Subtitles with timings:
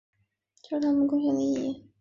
[0.63, 1.87] 这就是他们的贡献和意义。